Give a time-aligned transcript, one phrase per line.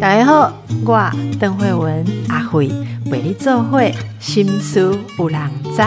[0.00, 0.52] 大家好，
[0.84, 2.68] 我邓慧文阿慧
[3.10, 5.78] 为你做会心思有人知。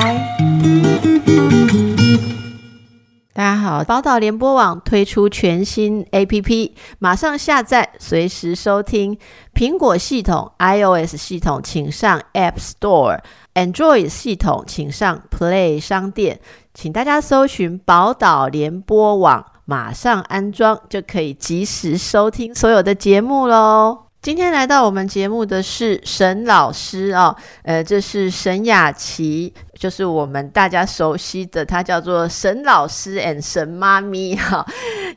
[3.34, 9.16] 大家好，宝岛联播网推出全新 APP，马上下载，随时收听。
[9.54, 16.40] 苹果系统 iOS 系统，请上 App Store；Android 系统，请上 Play 商店。
[16.74, 24.06] 请大家搜寻宝岛联播网，马上安装就可以及时收听所有的节目喽。
[24.22, 34.66] 今天来到我们节目的是沈老师哦，呃，这是沈雅琪，就是我们大家熟悉的，她叫做沈老师 and 沈妈咪哈。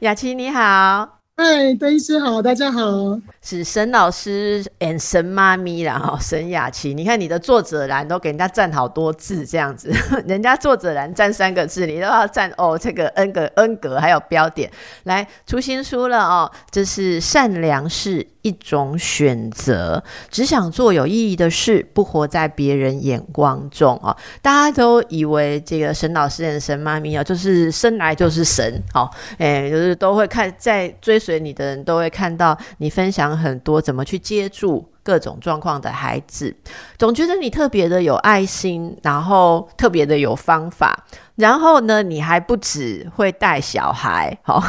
[0.01, 0.60] 雅琪你好，
[1.37, 2.80] 嗨，邓医师好，大家好，
[3.43, 9.91] 是沈老师 and 沈妈咪啦哈，沈雅琪，你看你的作者栏都给人家占好多字这样子，
[10.27, 14.71] 人家作者栏占三个字，你都要占哦这个 n 个 n 格还有标点，
[15.05, 18.27] 来出新书了哦，这是善良是。
[18.43, 24.16] 一种选择，只想做有意义的事，不活在别人眼光中啊！
[24.41, 36.54] 大家都以为这个沈老师 and 神妈咪啊，就是生来就是神哦，哎，就是都会看，在追随你的人都会看到你分享很多怎么去接住各种状况的孩子，
[36.98, 41.04] 总觉得你特别的有爱心，然后特别的有方法，
[41.36, 44.62] 然后呢，你还不止会带小孩，好。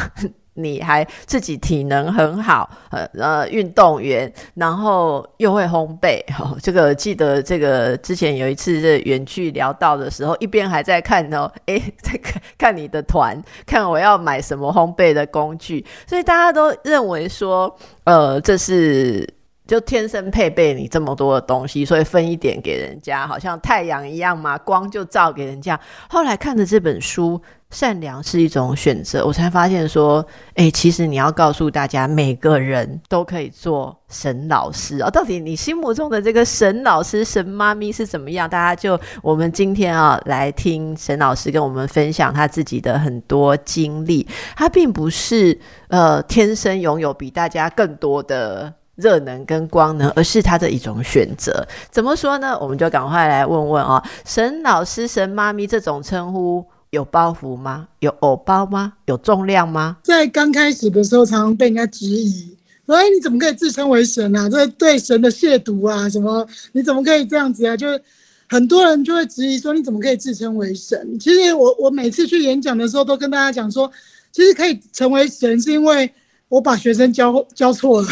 [0.56, 19.28] 你还自己体能很好，呃呃，运动员，然后又会烘焙，哈， 这个记得这个之前有一次这远距聊到的时候，一边还在看哦， 哎， 在看看你的团，看我要买什么烘焙的工具，所以大家都认为说，呃，这是
[19.72, 25.80] 就天生配备你这么多的东西，所以分一点给人家，好像太阳一样嘛，光就照给人家。
[26.10, 27.42] 后来看的这本书。
[27.72, 35.10] 善良是一种选择，我才发现说，哎，其实你要告诉大家，每个人都可以做神老师啊。
[35.10, 38.50] 到底你心目中的这个神老师、神妈咪是怎么样？
[38.50, 44.28] 大家就我们今天啊，来听沈老师跟我们分享他自己的很多经历。
[44.58, 45.58] 他并不是
[45.88, 51.68] 呃天生拥有比大家更多的热能跟光能，而是他的一种选择。
[51.90, 52.58] 怎么说呢？
[52.62, 56.64] 我们就赶快来问问啊，神老师、神妈咪这种称呼。
[56.92, 57.88] 有包袱吗？
[58.00, 58.92] 有偶包吗？
[59.06, 59.96] 有重量吗？
[60.04, 62.54] 在刚开始的时候，常常被人家质疑，
[62.86, 64.50] 说：“哎，你怎么可以自称为神啊？
[64.50, 66.10] 这对神的亵渎啊！
[66.10, 66.46] 什么？
[66.74, 68.02] 你怎么可以这样子啊？”就是
[68.50, 73.90] 很多人就会质疑说：“你怎么可以自称为神？”其实我我每次去演讲的时候，都跟大家讲说，
[74.34, 76.14] 其实可以成为神，是因为
[76.50, 78.08] 我把学生教教错了。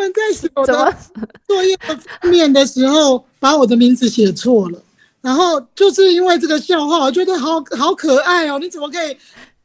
[0.00, 0.96] 他们在写我的
[1.46, 1.76] 作业
[2.22, 4.82] 面的时候，把我的名字写错了。
[5.20, 8.58] 然后就是因为这个笑话，我觉得好好可爱哦！
[8.58, 9.14] 你怎么可以？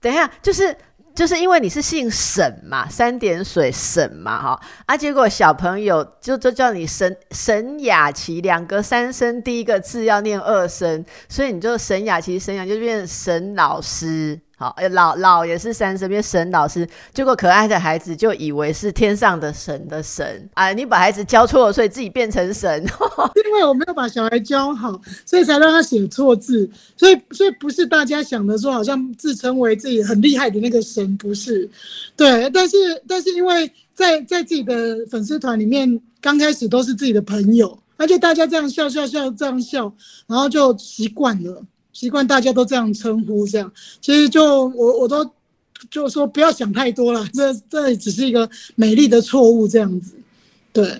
[0.02, 0.76] 等一下，就是
[1.16, 4.98] 就是因为你是姓沈嘛，三点水沈嘛，哈啊！
[4.98, 14.42] 结果小朋友就就叫你沈沈雅琪，两个三声，第一个字要念二声，所以你就沈雅琪，沈雅就变沈老师。
[14.58, 20.72] 好，老老也是三声，变神老师，结果可爱的孩子就以为是天上的神的神啊！
[20.72, 22.82] 你把孩子教错了，所以自己变成神。
[23.46, 26.70] 因为我没有把小孩教好，所以才让他写错字。
[26.96, 31.70] 所以，所以不是大家想的说，好像自称为自己很厉害的那个神，不是。
[32.16, 32.78] 对，但是，
[33.08, 39.94] 但是因为在在自己的粉丝团里面，刚开始都是自己的朋友，而且大家这样笑笑笑这样笑，
[40.28, 41.62] 然后就习惯了。
[41.96, 45.26] 习惯大家都这样称呼，这样其实就我我都
[45.90, 50.14] 就说不要想太多了，这这只是一个美丽的错误，这样子，
[50.74, 51.00] 对。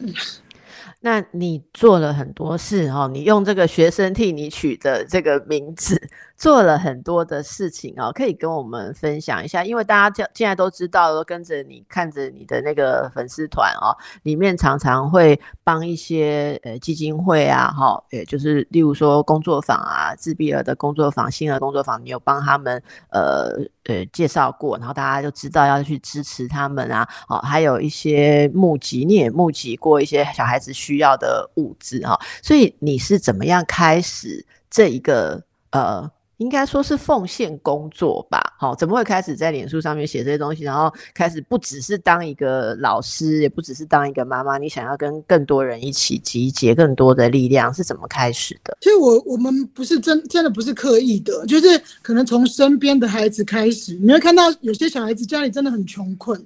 [1.02, 6.02] 那你做了很多事哦，你用这个学生替你取的这个名字。
[6.38, 23.52] 做了很多的事情哦，可以跟我们分享一下，因为大家现在都知道，都跟着你看着你的那个粉丝团哦，里面常常会帮一些呃基金会啊，哈，也就是例如说工作坊啊，自闭儿的工作坊、新儿工作坊，你有帮他们呃
[23.86, 35.42] 呃介绍过，然后大家就知道要去支持他们啊，哦，还有一些募集，你也募集过一些小孩子需要的物资哈，所以你是怎么样开始这一个
[35.72, 36.12] 呃？
[36.38, 48.78] 应该说是奉献工作吧，好，怎么会开始在脸书上面写这些东西，然后开始不只是当一个老师，也不只是当一个妈妈，你想要跟更多人一起集结更多的力量，是怎么开始的？
[48.82, 56.44] 其实我我们不是真真的不是刻意的，就是可能从身边的孩子开始，你会看到有些小孩子家里真的很穷困。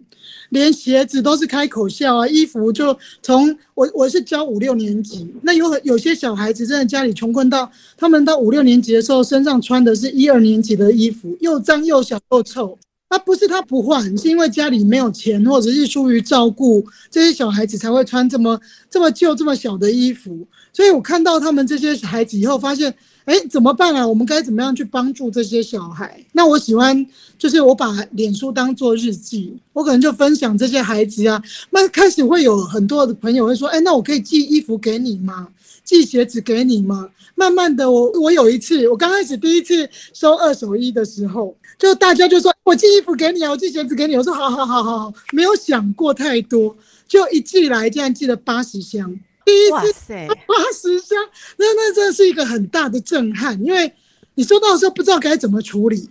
[0.50, 12.78] 连鞋子都是开口笑啊，衣服就从我我是教五六年级，那有很有些小孩子真的家里穷困到，他们到五六年级的时候身上穿的是一二年级的衣服，又脏又小又臭，
[13.10, 18.60] 啊，不是他不换，是因为家里没有钱，或者是出于照顾这些小孩子才会穿这么
[18.90, 20.48] 这么旧、这么小的衣服。
[20.72, 22.94] 所以我看到他们这些孩子以后，发现，
[23.29, 24.07] 哎，怎么办啊？
[24.07, 26.25] 我们该怎么样去帮助这些小孩？
[26.31, 27.05] 那我喜欢，
[27.37, 31.39] 就是我把脸书当做日记，我可能就分享这些孩子啊。
[31.69, 35.49] 那开始会有很多的朋友会说，哎，那我可以寄衣服给你吗？
[35.83, 37.07] 寄鞋子给你吗？
[37.35, 41.55] 慢慢的，我我有一次，我刚开始第一次收二手衣的时候。
[41.77, 44.17] 就大家就说，我寄衣服给你啊，我寄鞋子给你。
[44.17, 46.75] 我说好好好好好，没有想过太多，
[47.07, 49.17] 就一寄来，竟然寄了八十箱。
[49.50, 50.13] 第一次
[50.46, 51.18] 八十箱，
[51.57, 53.92] 那那真的是一个很大的震撼，因为
[54.36, 56.07] 你收到的时候不知道该怎么处理，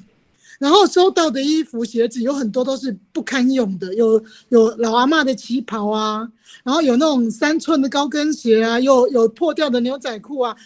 [0.58, 6.28] 然后收到的衣服鞋子有很多都是不堪用的，有有老阿妈的旗袍啊，
[6.64, 10.56] 然后有那种三寸的高跟鞋啊，又有破掉的牛仔裤啊。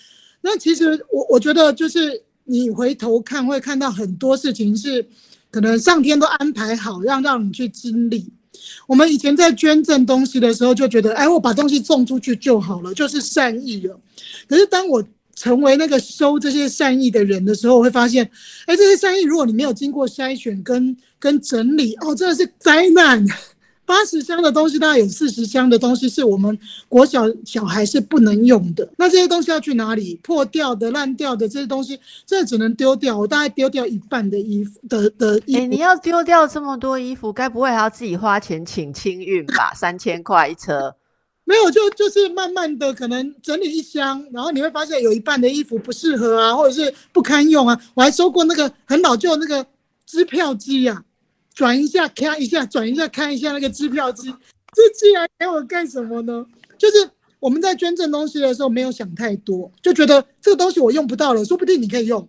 [0.41, 2.23] 那其实我我觉得就是。
[2.45, 5.07] 你回头看会看到很多事情是，
[5.49, 8.29] 可能上天都安排好让让你去经历。
[8.87, 13.99] 我们以前在捐赠东西的时候就觉得，哎，我把东西送出去就好了，就是善意了。
[14.49, 15.03] 可是当我
[15.35, 18.29] 成为那个收这些善意的人的时候，我会发现，
[18.67, 23.25] 哎，这些善意如果你没有经过筛选跟跟整理，哦，真的是灾难。
[23.93, 26.59] 八十箱的东西，大概有四十箱的东西是我们
[26.89, 28.89] 国小小孩是不能用的。
[28.97, 30.19] 那这些东西要去哪里？
[30.23, 33.19] 破掉的、烂掉的这些东西，这只能丢掉。
[33.19, 35.61] 我大概丢掉一半的衣服的的衣服。
[35.61, 39.75] 哎，你要丢掉这么多衣服，该不会还要自己花钱请清运吧？
[39.75, 40.97] 三千块一车，
[41.45, 47.79] 没有，就就是慢慢的可能整理一箱，然后你会发现有一半的衣服不适合啊，或者是不堪用啊。
[47.93, 49.67] 我还收过那个很老旧那个
[50.06, 51.05] 支票机呀。
[51.54, 54.34] 转一下，看一下，转一下，看一下那个支票机，
[54.75, 56.44] 这寄来给我干什么呢？
[56.78, 62.28] 就是我们在捐赠东西的时候没有想太多，就觉得这个东西我用不到了，说不定你可以用，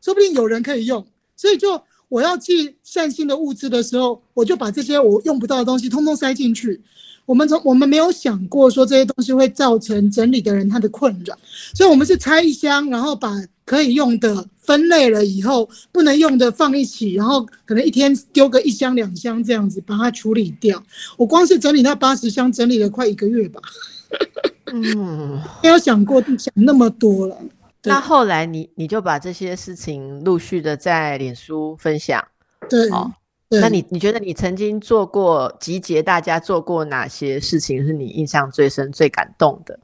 [0.00, 1.06] 说不定有人可以用，
[1.36, 6.82] 所以就我要寄善心的物资的时候，我就把这些我用不到的东西通通塞进去。
[7.24, 11.36] 我们从我们没有想过说这些东西会造成整理的人他的困扰，
[11.74, 13.30] 所以我们是拆一箱，然后把
[13.64, 20.82] 可以用的分类了以后，不能用的放一起，然后可能一天丢个一箱两箱这样子把它处理掉。
[21.16, 23.60] 我光是整理那八十箱，整理了快一个月吧。
[24.72, 27.36] 嗯，没有想过想那么多了。
[27.84, 32.22] 那后来你你就把这些事情陆续的在脸书分享，
[32.68, 32.88] 对。
[33.60, 39.78] 那你你觉得你曾经做过集结大家做过哪些事情是你印象最深、最感动的？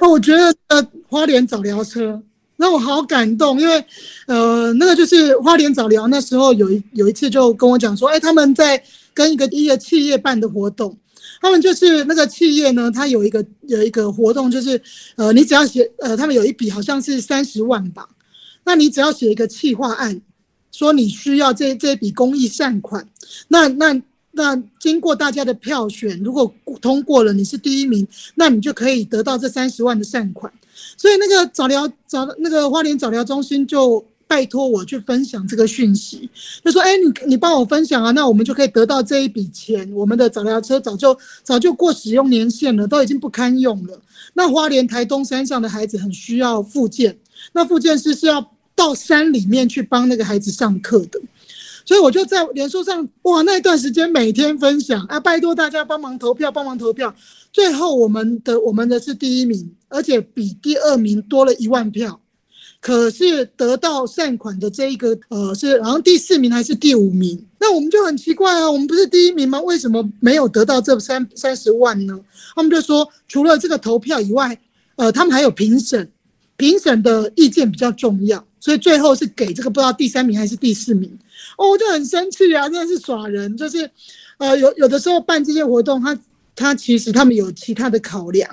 [0.00, 2.22] 哦，我觉得呃，花莲早疗车
[2.56, 3.82] 让我好感动，因为
[4.26, 8.82] 呃，那个就是花莲早疗那时候有一有一次就跟我讲说，哎，他们在
[9.14, 10.94] 跟一个一个企业办的活动，
[11.40, 14.78] 他们就是那个企业呢，他有一个有一个活动，就是
[15.16, 18.06] 呃，你只要写呃，他们有一笔好像是三十万吧，
[18.64, 20.20] 那你只要写一个企划案。
[20.76, 23.08] 说你需要这这笔公益善款，
[23.48, 23.98] 那那
[24.32, 30.52] 那经过大家的票选，如果通过了，你是第一名，那你就可以得到这三十万的善款。
[30.98, 36.28] 所以那个早疗早那个花莲早疗中心就拜托我去分享这个讯息，
[36.62, 39.90] 就说：哎，你你帮我分享啊，那我们就可以得到这一笔钱。
[39.94, 43.98] 我们的早疗车早就早就过使用年限了，都已经不堪用了。
[44.34, 47.18] 那花莲台东山上的孩子很需要复健，
[47.54, 48.52] 那复健师是要。
[48.76, 51.20] 到山里面去帮那个孩子上课的，
[51.84, 57.12] 所以我就在脸书上哇，那一段时间每天分享啊，拜托大家帮忙投票，帮忙投票。
[57.52, 62.20] 最后我们的我们的是第一名，而且比第二名多了一万票。
[62.78, 67.42] 可是得到善款的这一个呃是好像第四名还是第五名？
[67.58, 69.58] 那我们就很奇怪啊，我们不是第一名吗？
[69.62, 72.20] 为什么没有得到这三三十万呢？
[72.54, 74.56] 他们就说除了这个投票以外，
[74.96, 76.08] 呃，他们还有评审，
[76.56, 78.44] 评审的意见比较重要。
[78.58, 81.08] 所以最后是给这个不知道第三名还是第四名，
[81.56, 83.88] 哦，我就很生气啊，真的是耍人，就是，
[84.38, 86.18] 呃，有有的时候办这些活动，他
[86.56, 88.50] 他其实他们有其他的考量，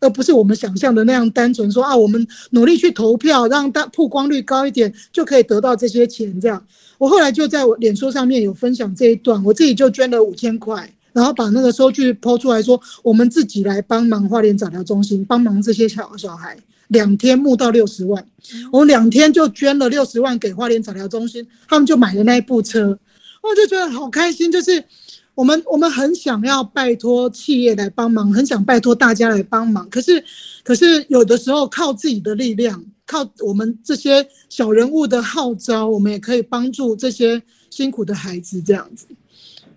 [0.00, 6.64] 而不是我们想象的那样单纯说啊，我们努力去投票，让大曝光率高一点就可以得到这些钱这样。
[6.96, 16.56] 我后来就在我脸书上面有分享这一段，我自己就捐了五千块，然后把那个收据抛出来说，我们自己来帮忙花莲早疗中心，帮忙这些小小孩。
[16.88, 18.22] 两天募到六十万，
[18.70, 22.98] 我两天就捐了六十万给花莲早疗中心，他们就买了那一部车，
[23.42, 24.52] 我就觉得好开心。
[24.52, 24.84] 就是
[25.34, 30.22] 我们我们很想要拜托企业来帮忙，很想拜托大家来帮忙，可是
[30.62, 39.06] 可是有的时候靠自己的力量，靠我们这些小人物的号召，我们也可以帮助这些辛苦的孩子这样子。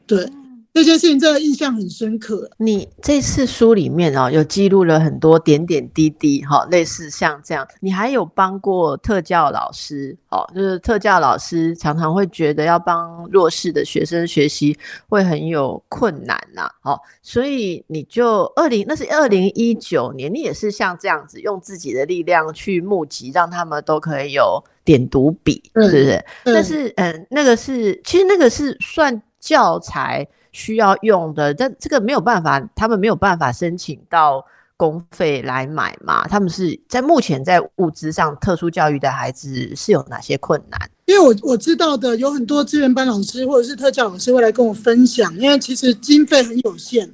[0.06, 0.30] 对，
[0.75, 2.50] 这件事情真的印象很深刻。
[2.58, 7.65] 你这次书里面哦，有记录了很多点点滴滴，哈，类似像这样。
[7.79, 14.77] 你还有帮过特教老师，哦，就是特教老师常常会觉得要帮弱势的学生学习
[15.08, 26.25] 会很有困难呐，哦，所以你就二零那是二零一九年，你也是像这样子用自己的力量去募集，让他们都可以有点读笔，是不是？
[26.44, 30.27] 但是，嗯，那个是其实那个是算教材。
[30.56, 34.42] 需要用的，但这个没有办法，他们没有办法申请到
[34.78, 36.26] 公费来买嘛？
[36.30, 40.90] 他们是在目前在物资上，特殊教育的孩子是有哪些困难？
[41.08, 47.06] 因为我我知道的有很多资源班老师或者是特教老师会来跟我分享，因为其实经费很有限。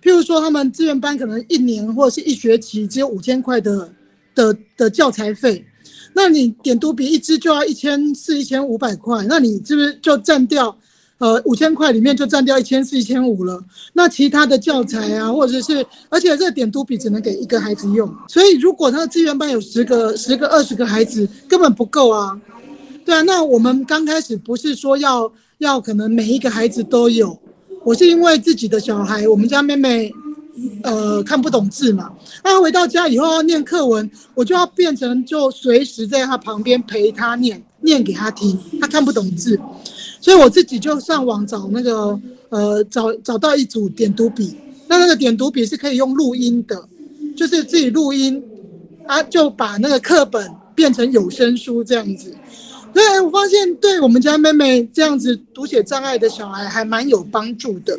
[0.00, 3.90] 譬如说，他们资源班可能一年或者是一学期只有五千块的
[4.32, 5.66] 的的教材费，
[6.12, 10.76] 那你点读笔一支就要一千四、一千五百块，那你是不是就占掉？
[11.18, 13.58] 呃，五千块里面就占掉一千四、一千五了。
[13.94, 22.38] 那其他的教材啊，或者是，而且这个点读笔只能给一个孩子用，所以如果他的资源班有十个、十个、二十个孩子，根本不够啊。
[23.04, 27.38] 对啊，那我们刚开始不是说要要可能每一个孩子都有，
[27.82, 30.12] 我是因为自己的小孩，我们家妹妹，
[30.82, 32.12] 呃，看不懂字嘛，
[32.44, 39.58] 那回到家以后要念课文，我就要变成就随时在他旁边陪他念，念给他听，他看不懂字。
[40.20, 42.18] 所以我自己就上网找那个，
[42.48, 44.56] 呃，找找到一组点读笔，
[44.88, 46.88] 那那个点读笔是可以用录音的，
[47.36, 48.42] 就是自己录音，
[49.06, 52.34] 啊，就把那个课本变成有声书这样子。
[52.92, 57.98] 对，我发现对我们家妹妹这样子读写障碍的小孩还蛮有帮助的。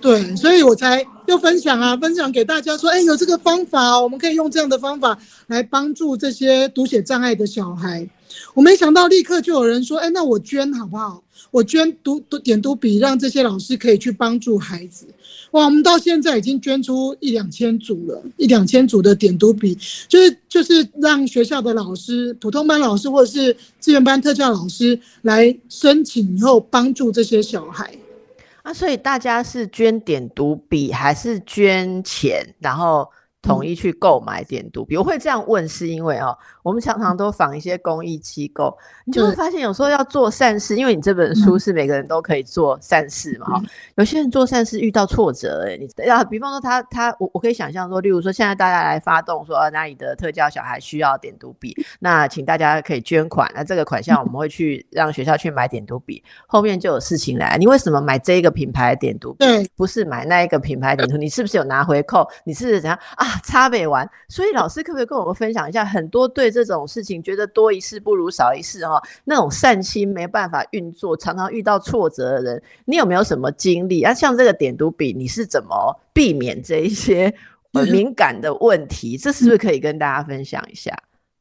[0.00, 8.06] 对，所以我才又分享啊，分享给大家说，哎，有这个方法，我们可以用这样的方法来帮助这些读写障碍的小孩。
[8.52, 11.23] 我没想到立刻就有人说，哎，那我捐好不好？
[11.54, 15.06] 我捐读读点读笔，让这些老师可以去帮助孩子。
[15.52, 27.88] 哇，我们到现在已经捐出一两千组了，一两千组的点读笔，就是就是让学校的老师、普通班老师或者是资源班特教老师来申请以后帮助这些小孩。
[28.64, 32.52] 啊，所以大家是捐点读笔还是捐钱？
[32.58, 33.08] 然后。
[33.44, 34.84] 统一去购买点读。
[34.84, 43.62] 笔，我会这样问，是因为哦，我们常常都访一些公益机构，你就会发现有时候要做善事，因为你这本书是每个人都可以做善事嘛，哈，
[43.96, 59.44] 有些人做善事遇到挫折，哎，你要比方说他他我我可以想象说，例如说现在大家来发动说，哪里的特教小孩需要点读笔，那请大家可以捐款，那这个款项我们会去让学校去买点读笔，后面就有事情来，你为什么买这一个品牌点读笔，
[59.76, 62.26] 不是买那一个品牌点读，你是不是有拿回扣？
[62.44, 62.98] 你是怎样？
[63.16, 63.26] 啊？
[63.42, 74.12] 差别完，所以老师可不可以跟我们分享一下，很多对这种事情觉得多一事不如少一事哈，那种善心没办法运作，常常遇到挫折的人，你有没有什么经历啊？
[74.12, 77.34] 像这个点读笔，你是怎么避免这一些
[77.90, 79.16] 敏感的问题？
[79.16, 80.96] 这是不是可以跟大家分享一下？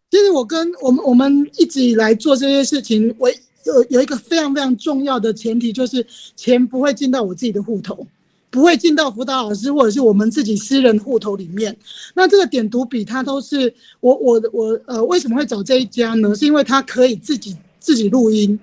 [0.09, 8.05] 其实我跟我们我们一直以来做这些事情，我有有一个非常非常重要的前提，就是钱不会进到我自己的户头。
[8.53, 11.75] 不会进到辅导老师或者是我们自己私人户头里面。
[12.13, 16.35] 那这个点读笔，它都是我我我呃，为什么会找这一家呢？
[16.35, 18.59] 是因为它可以自己自己录音。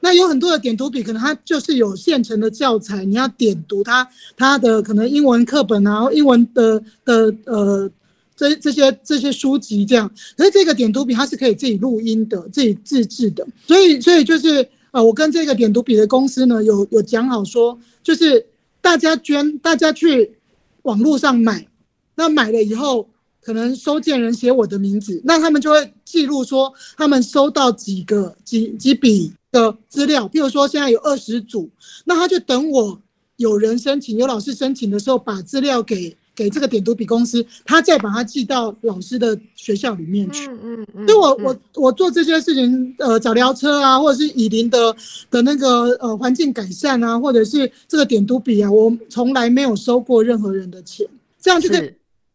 [0.00, 7.90] 那有很多的点读笔，可能它就是有现成的教材，你要点读它它的可能英文课本啊，英文的的呃
[8.34, 10.10] 这这些这些书籍这样。
[10.34, 13.46] 可是这个点读笔它是可以自己录音的，自己自制的。
[13.66, 18.46] 所以所以就是呃，我跟这个点读笔的公司呢有有讲好说，就是。
[18.86, 20.38] 大家捐，大家去
[20.82, 21.66] 网络上买，
[22.14, 31.68] 那买了以后，可能收件人写我的名字，那他们就会记录说他们收到几个几几笔的资料，譬如说现在有二十组，
[32.04, 33.02] 那他就等我
[33.38, 36.16] 有人申请，有老师申请的时候，把资料给。
[36.36, 40.46] 给这个点读笔公司，他再把它寄到老师的学校里面去。
[40.48, 41.08] 嗯嗯嗯。
[41.08, 44.94] 所以我我我做这些事情，呃，找聊车啊，或者是以林的
[45.30, 51.06] 的那个呃环境改善啊，或者是这个点读笔啊，我从来没有收过任何人的钱。
[51.40, 51.90] 这样就可以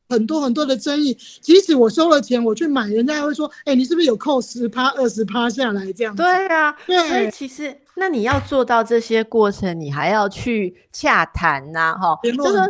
[0.09, 1.15] 很多很多的争议。
[1.39, 6.15] 即使我收了钱，我去买，人家还会说，哎，你是不是有扣十趴、二十趴下来这样？
[6.15, 6.75] 对啊。
[6.87, 7.07] 对。
[7.07, 12.67] 所以其实，那你要做到这些过程，你还要去洽谈呐，哈，就说。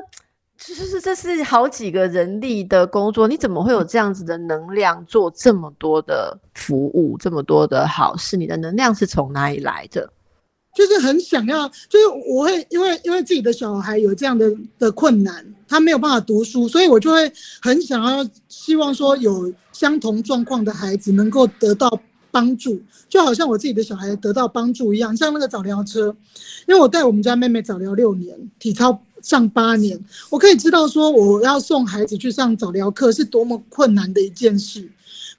[0.64, 8.38] 就是这是好几个人力的工作，你怎么会有这样子的能量做这么多的服务，这么多的好事？
[8.38, 10.08] 你的能量是从哪里来的？
[10.76, 22.00] 就是很想要，就是我会因为因为自己的小孩有这样的的困难，他没有办法读书，所以我就会很想要希望说有相同状况的孩子能够得到
[22.30, 26.16] 帮助，就好像我自己的小孩得到帮助一样，像那个早疗车，
[26.68, 30.00] 因为我带我们家妹妹早疗六年，体操上八年，
[30.30, 34.90] 我可以知道说我要送孩子去上早疗课是多么困难的一件事。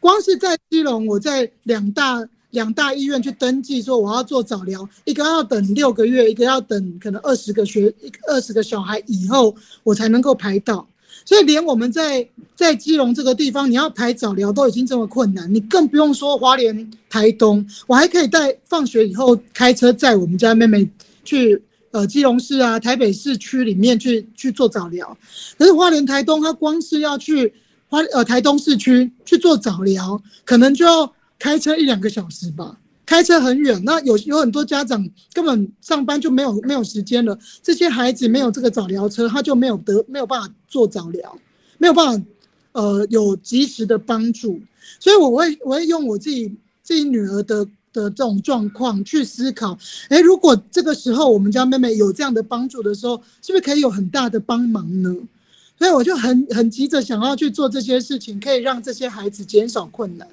[0.00, 7.92] 光是在基隆，我在两大两大医院去登记说我要做早疗，一个要等六个月，一个要等可能二十个学
[8.28, 10.86] 二十个小孩以后我才能够排到。
[11.24, 17.64] 所以连我们在在基隆这个地方，你要排早疗都已经这么困难，你更不用说华联、台东。
[17.86, 20.88] 我还可以带放学以后开车载我们家妹妹
[21.22, 21.62] 去
[21.92, 25.16] 呃基隆市啊、台北市区里面去去做早疗。
[25.56, 27.54] 可是花莲、台东，它光是要去
[27.88, 32.78] 花呃台东市区去做早疗，可能就要开车一两个小时吧。
[33.04, 37.38] 开车很远，那有有很多家长根本上班就没有没有时间了。
[37.62, 41.36] 这些孩子没有这个早疗车，他就没有得没有办法做早疗，
[41.78, 42.26] 没有办法
[42.72, 44.58] 呃有及时的帮助。
[44.98, 55.14] 所以我会我会用我自己自己女儿的的这种状况去思考，哎，如果这个时候我们家妹妹有这样的帮助的时候，是不是可以有很大的帮忙呢？
[55.78, 60.28] 所以我就很很急着想要去做这些事情，可以让这些孩子减少困难。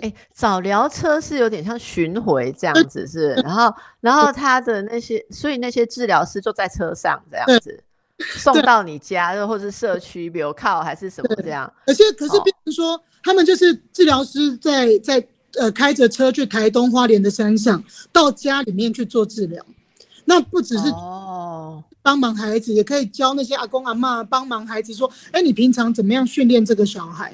[0.00, 7.84] 哎，早疗车是有点像巡回这样子，是，然后，然后他的那些，所以那些治疗师就在车上这样子
[8.18, 11.72] 送到你家，又或是社区，比如靠还是什么这样。
[11.86, 15.24] 可是，可是，比如说，他们就是治疗师在在
[15.58, 17.82] 呃开着车去台东花莲的山上，
[18.12, 19.64] 到家里面去做治疗。
[20.26, 27.32] 那不只是哦，帮忙孩子，也可以教那些阿公阿妈帮忙孩子说，哎，你平常怎么样训练这个小孩？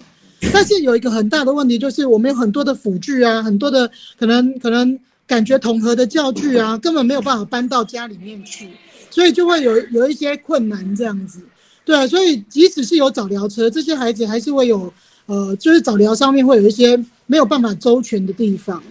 [0.53, 8.71] 但是有一个很大的问题，就是我们有很多的辅具啊，很多的可能可能感觉统合的教具啊，根本没有办法搬到家里面去，
[9.11, 11.41] 所以就会有有一些困难这样子。
[11.85, 14.93] 对，啊所以即使是有早疗车，这些孩子还是会有
[15.27, 16.99] 呃，就是早疗上面会有一些
[17.31, 18.83] 没有办法周全的地方。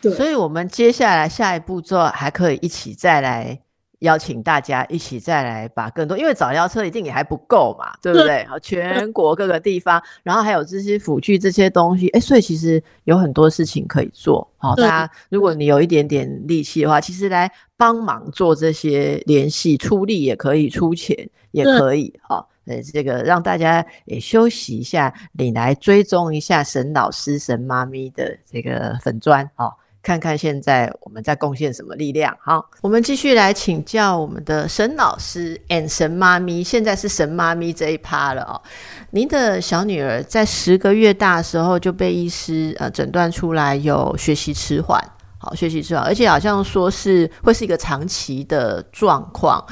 [0.00, 3.58] 对，所以我们接下来下一步做还可以一起再来。
[4.00, 8.44] 邀请大家一起再来把更多，因为早教车一定也还不够嘛，对不对？
[8.44, 14.48] 好，全国各个地方， 然后还有这些辅具这些东西，哎，所以其实有很多事情可以做。
[14.56, 22.14] 好，大家如果你有一点点力气的话，其实来帮忙做这些联系，出力也可以，出钱也可以。
[22.22, 29.72] 好，呃，这个让大家也休息一下，你来追踪一下沈老师、沈妈咪的这个粉砖，哦。
[30.00, 32.34] 看看现在我们在贡献什么力量？
[32.40, 36.62] 好，我们继续来请教我们的沈老师 and 神妈咪。
[36.62, 38.62] 现在是神妈咪这一趴了哦。
[39.10, 45.02] 您的小女儿在十个月大的时候就被医师呃诊断出来有学习迟缓，
[45.36, 49.62] 好，学习迟缓，而且好像说是会是一个长期的状况。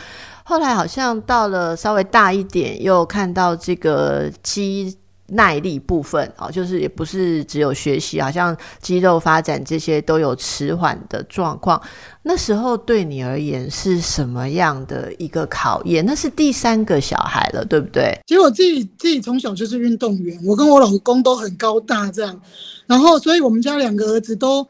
[0.48, 4.96] 后来好像到了稍微大一点，又看到这个肌。
[5.30, 11.82] 耐力部分哦，就是也不是只有学习，好像肌肉发展这些都有迟缓的状况。
[12.22, 16.06] 那时候对你而言是什么样的一个考验？
[16.06, 18.16] 那是第三个小孩了，对不对？
[18.24, 22.40] 其实我自己自己从小就是运动员，我跟我老公都很高大这样，
[22.86, 24.64] 然后所以我们家两个儿子都。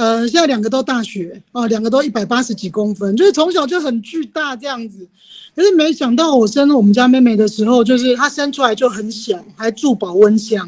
[0.00, 5.06] 呃，现在两个都大学啊，两个都一百八十几公分，就是从小就很巨大这样子。
[5.54, 10.66] 可是没想到我生了我们家妹妹的时候，就是她生出来就很小，还住保温箱。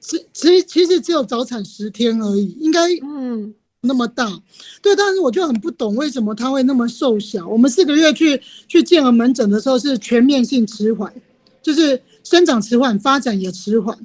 [0.00, 4.26] 其其其实只有早产十天而已，应该嗯那么大。
[4.80, 7.46] 对，但是我就很不懂为什么她会那么瘦小。
[7.46, 11.12] 我们四个月去去健儿门诊的时候是全面性迟缓，
[11.62, 13.98] 就是生长迟缓，发展也迟缓。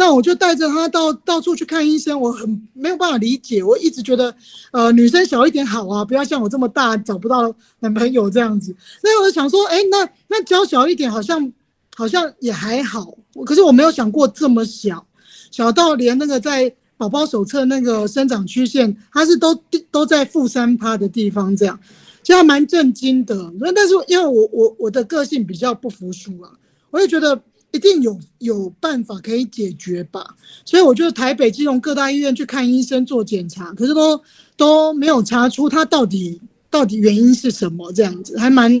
[0.00, 4.34] 那我就带着他到到处去看医生，我很没有办法理解，我一直觉得，
[4.72, 8.74] 呃，女生小一点好啊，不要像我这么大找不到男朋友这样子。
[9.02, 11.52] 那我想说，哎，那那娇小一点好像
[11.94, 15.06] 好像也还好，可是我没有想过这么小，
[15.50, 19.54] 小到连那个在宝宝手册那个生长曲线，它是都
[19.90, 21.78] 都在负三趴的地方这样，
[22.22, 23.52] 其实蛮震惊的。
[23.60, 26.50] 那但是因为我我我的个性比较不服输啊，
[26.90, 27.38] 我就觉得。
[27.72, 34.20] 一定有有办法可以解决吧，所以我就台北金融各大医院去看医生做检查，可是都
[34.56, 38.76] 都没有查出他到底到底原因是什么这样子，还蛮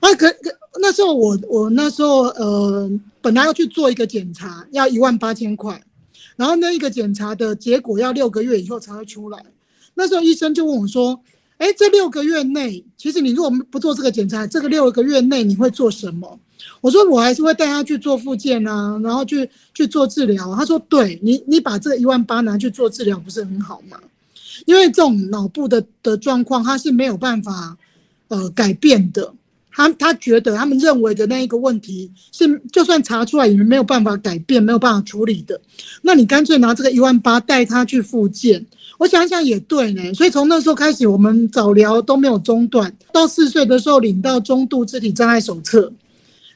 [0.00, 5.82] 啊可可那时候我我那时候呃本来要去做一个检查要一万八千块，
[6.36, 9.42] 然后那一个检查的结果要六个月以后才会出来，
[9.94, 11.18] 那时候医生就问我说，
[11.56, 16.38] 哎这六个月内其实你如果不做这个检查，这个六个月内你会做什么？
[16.80, 20.54] 我说我还是会带他去做复健啊，然后去去做治疗。
[20.56, 23.96] 他说：“对你，你把这一万八拿去做治疗，不是很好吗？
[24.66, 27.76] 因为这种脑部的的状况，他是没有办法
[28.28, 29.32] 呃改变的。
[29.74, 35.58] 他他觉得他们认为的那一个问题是，就算查出来也没有办法改变，没有办法处理的。
[36.02, 38.64] 那你干脆拿这个一万八带他去复健。
[38.98, 40.12] 我想想也对呢。
[40.12, 45.90] 所以从那时候开始，我们早疗都没有中断，到四岁的时候领到中度肢体障碍手册。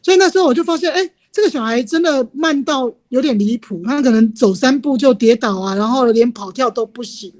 [0.06, 7.32] 所以那时候我就发现，哎，这个小孩真的慢到有点离谱，他可能走三步就跌倒啊，然后连跑跳都不行。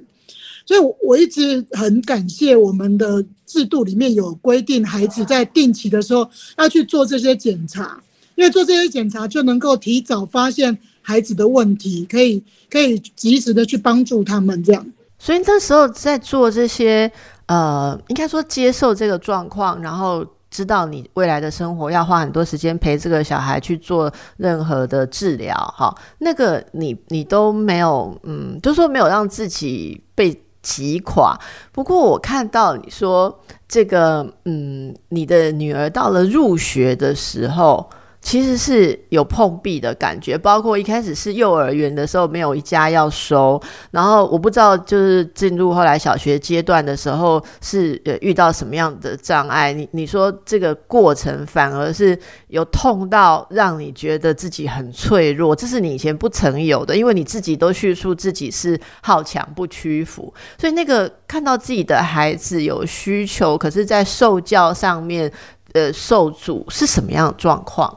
[0.65, 8.03] 所以，我一直很感谢我们的制度里面有规定，孩子在定期的时候要去做这些检查，
[8.35, 14.85] 因为做这些检查就能够提早发现孩子的问题，可以可以及时的去帮助他们这样。
[15.21, 17.09] 所以那时候在做这些，
[17.47, 20.27] 呃，应该说接受这个状况，然后
[20.57, 30.43] 知道你未来的生活要花很多时间陪这个小孩去做任何的治疗，哈，那个你你都没有，嗯，就说没有让自己被。
[30.63, 31.39] 击垮。
[31.71, 37.89] 不过我看到你说这个，嗯，你的女儿到了入学的时候。
[38.27, 43.63] 其实是有碰壁的感觉，包括一开始是幼儿园的时候没有一家要收，
[43.93, 49.73] 然后我不知道就是进入后来小学阶段的时候是呃遇到什么样的障碍。
[49.73, 65.31] 你你说这个过程反而是有痛到让你觉得自己很脆弱，这是你以前不曾有的，因为你自己都叙述自己是好强不屈服，所以那个看到自己的孩子有需求，可是在受教上面
[65.75, 67.97] 呃受阻是什么样的状况？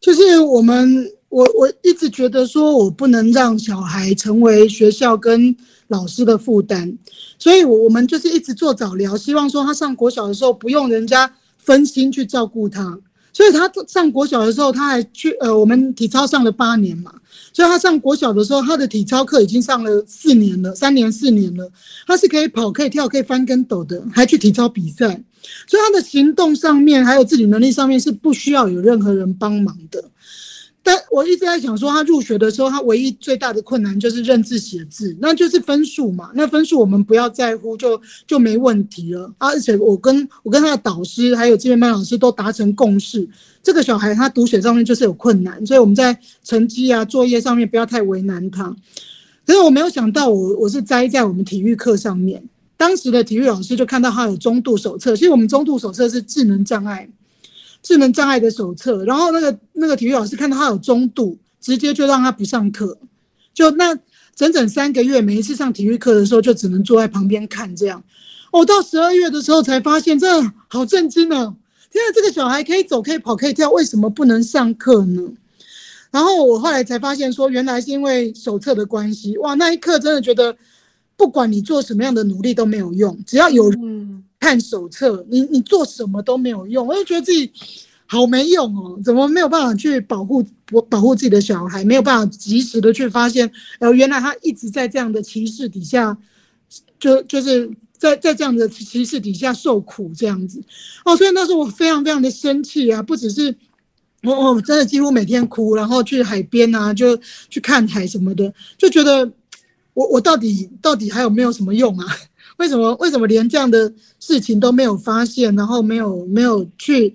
[0.00, 5.54] 就是我们，我我一直觉得说，我不能让小孩成为学校跟
[5.88, 6.96] 老师的负担，
[7.38, 12.98] 所以，我我们就是一直做早疗，希望说他上国小的时候不用人家分心去照顾他。
[13.38, 17.14] 所以他上国小的时候，他还去呃，我们体操上了八年嘛，
[17.52, 21.70] 所以他上国小的时候，他的体操课已经上了四年了，三年四年了，
[22.04, 25.22] 他是可以跑、可以跳、可以翻跟斗的，还去体操比赛。
[25.68, 30.02] 所以他的行动上面，还有自理能力上面是不需要有任何人帮忙的。
[31.10, 36.30] 我一直在想说，他入学的时候，他唯一最大的困难就是认字写字，那就是分数嘛。
[36.34, 39.32] 那分数我们不要在乎，就就没问题了。
[39.38, 43.28] 而且我跟我跟他的导师还有这边班老师都达成共识，
[43.62, 48.74] 这个小孩他读写上面就是有困难，所以我们在成绩啊作业上面不要太为难他。
[49.46, 52.42] 可是我没有想到，我我是栽在我们体育课上面。
[52.76, 57.08] 当时的体育老师就看到他有中度手册，其实我们中度手册是智能障碍，
[57.82, 59.04] 智能障碍的手册。
[59.04, 62.98] 然后那个那个体育老师看到他有中度，直接就让他不上课，
[63.52, 63.98] 就那
[64.34, 68.02] 整整三个月，每一次上体育课的时候就只能坐在旁边看这样。
[68.50, 70.26] 我到十二月的时候才发现，这
[70.68, 71.54] 好震惊哦！
[71.92, 75.22] 现在这个小孩可以走、可以跑、可以跳，为什么不能上课呢？
[76.10, 79.36] 然后我后来才发现，说原来是因为手册的关系。
[79.38, 80.56] 哇，那一刻真的觉得。
[81.18, 83.68] 不管你做什么样的努力都没有用，只要有
[84.40, 86.86] 看手册，你你做什么都没有用。
[86.86, 87.52] 我就觉得自己
[88.06, 96.16] 好没用哦，怎么没有办法去保护保保护自己的小孩，没有办法及时的去发现，呃，原来他一直在这样的歧视底下，
[96.98, 100.62] 就就是在在这样的歧视底下受苦这样子。
[101.04, 103.54] 哦，所以那时候我非常非常的生气啊，不只是
[104.22, 107.18] 我我真的几乎每天哭，然后去海边啊，就
[107.50, 109.30] 去看海什么的，就觉得。
[109.94, 112.06] 我我到底到底还有没有什么用啊？
[112.58, 117.14] 为什么为什么连这样的事情都没有发现，然后没有没有去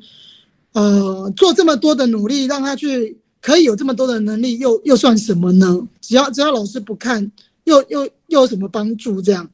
[0.71, 5.85] 呃做这么多的努力，让他去可以有这么多的能力，又又算什么呢？
[6.01, 7.29] 只要只要老师不看，
[7.65, 9.21] 又又又有什么帮助？
[9.21, 9.49] 这样，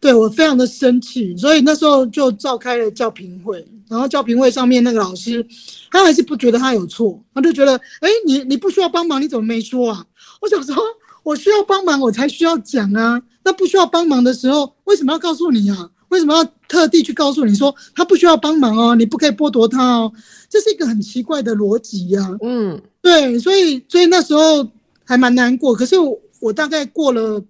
[0.00, 5.46] 对我非常的生气，所以那时候就召开了教评会，然后教评会上面那个老师，
[5.92, 10.04] 他还是不觉得他有错，他就觉得，哎，你你不需要帮忙，你怎么没说啊？
[10.40, 10.74] 我想说。
[11.22, 13.20] 我需要帮忙，我才需要讲啊。
[13.44, 15.90] 那不需要帮忙的时候，为什么要告诉你啊？
[16.08, 18.94] 为什么要特地去告诉你说他不需要帮忙哦？
[18.94, 20.12] 你不可以剥夺他哦？
[20.48, 22.38] 这是一个很奇怪的逻辑呀。
[22.42, 24.66] 嗯，对，所以所以那时候
[25.04, 25.74] 还蛮难过。
[25.74, 25.96] 可是
[26.40, 27.42] 我大概过了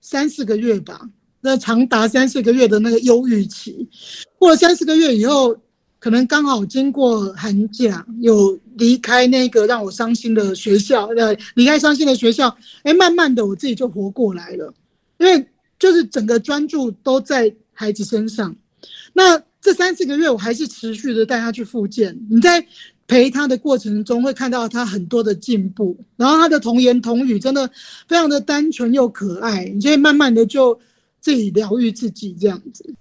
[0.00, 1.00] 三四个月吧，
[1.40, 3.88] 那长达三四个月的那个忧郁期，
[4.38, 5.56] 过了三四个月以后。
[6.06, 14.72] 可能刚好经过寒假，有离开那个让我伤心的学校，呃，离开伤心的学校，哎，慢慢的我自己就活过来了，
[15.18, 15.44] 因为
[15.80, 18.54] 就是整个专注都在孩子身上。
[19.14, 22.16] 那这三四个月，我还是持续的带他去复健。
[22.30, 22.64] 你在
[23.08, 27.68] 陪他的过程中，会看到他很多的进步，然后他的童言童语真的
[28.06, 30.78] 非常的单纯又可爱，你就会慢慢的就
[31.20, 32.94] 自己疗愈自己这样子。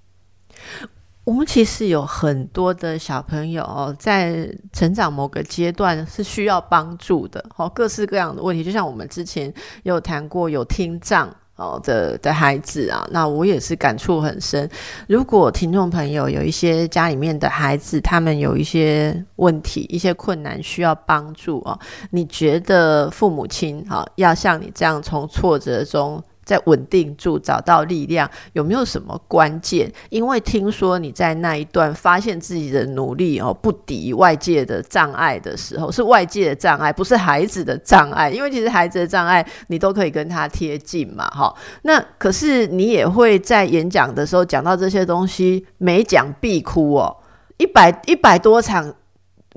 [1.26, 14.70] 我们其实有很多的小朋友在成长某个阶段是需要帮助的，哦，各式各样的问题，就像我们之前有谈过有听障哦的的孩子啊，那我也是感触很深。
[15.08, 21.76] 如果听众朋友有一些家里面的孩子，他们有一些问题、一些困难需要帮助啊，
[22.12, 26.24] 你觉得父母亲哈要像你这样从挫折中。
[26.46, 29.92] 在稳定住，找到力量，有没有什么关键？
[30.10, 38.30] 因为听说你在那一段发现自己的努力哦，不敌外界的障碍的时候，是外界的障碍，不是孩子的障碍。
[38.30, 41.54] 因为其实孩子的障碍，你都可以跟他贴近嘛，哈。
[41.82, 47.18] 那可是你也会在演讲的时候讲到这些东西，每讲必哭哦，
[47.58, 48.94] 一百一百多场，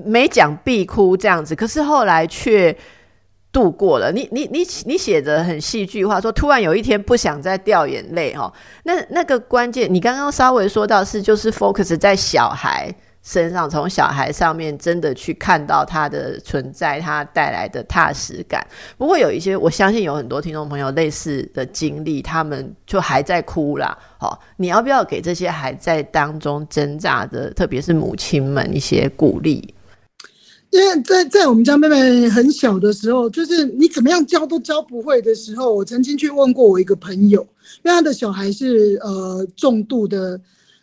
[0.03, 1.55] 每讲必哭这样子。
[1.55, 2.75] 可是后来却。
[3.51, 8.51] 度过了，你你你你写的很戏剧化，说突然有一天不想再掉眼泪哈，
[8.83, 18.65] 那那个关键，你刚刚稍微说到是就是 focus 在小孩身上，从小孩上面真的去看到他的存在，他带来的踏实感。
[18.97, 23.97] 不过有一些，我相信有很多听众朋友类似的经历，他们就还在哭啦。
[24.19, 29.73] 好，你要不要给这些还在当中挣扎的，特别是母亲们一些鼓励？
[30.71, 37.41] 因为在在我们家妹妹很小的时候，就是你怎么样教都教不会的时候，我曾经去问过我一个朋友，
[37.83, 40.39] 因为他的小孩是呃重度的，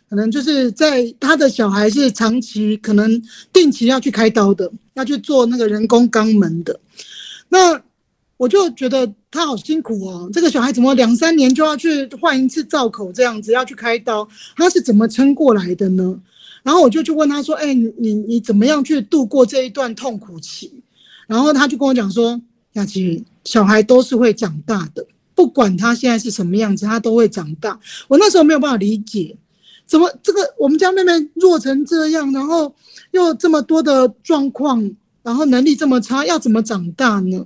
[0.09, 3.21] 可能就是在他的小孩是长期可能
[3.53, 6.77] 定期要去开刀的，要去做那个人工肛门的，
[7.47, 7.81] 那
[8.35, 16.19] 我就觉得他好辛苦哦，这个小孩怎么两三年就要去换一次造口这样子要去开刀，他是怎么撑过来的呢？
[16.67, 20.69] 然后我就去问他说：“哎，你你怎么样去度过这一段痛苦期？”
[21.25, 22.41] 然后他就跟我讲说
[22.75, 29.33] ：“雅琪，小孩都是会长大的，不管他现在是什么样子，他都会长大。”我那时候没有办法理解，
[29.85, 32.75] 怎么这个我们家妹妹弱成这样，然后
[33.11, 34.91] 又这么多的状况，
[35.23, 37.45] 然后能力这么差，要怎么长大呢？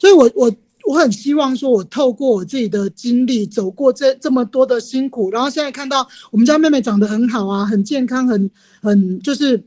[0.00, 0.30] 所以，我。
[0.34, 0.50] 我
[0.86, 8.50] 我很希望说，我透过我自己的经历，走过这这么多的辛苦，然后现在看到我们家妹妹长得很好啊，很健康，很
[8.82, 9.62] 很就是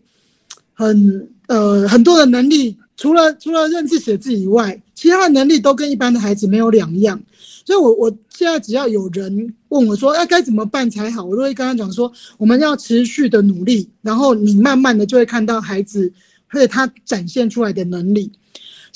[0.73, 7.19] 很呃很多的能力，除了除了认字写字以外，其他的能力都跟一般的孩子没有两样。
[7.65, 16.13] 所以，我我现在只要有人问我说，要该怎么办才好，我都会跟他讲说，我们要持续的努力，然后你慢慢的就会看到孩子
[16.47, 18.32] 或者他展现出来的能力。